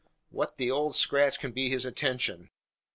[0.31, 2.49] What the old Scratch can be his intention?